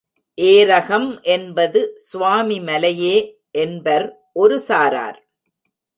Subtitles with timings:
[0.37, 3.15] ஏரகம் என்பது சுவாமி மலையே
[3.55, 4.07] என்பர்
[4.33, 5.19] ஒரு சாரர்.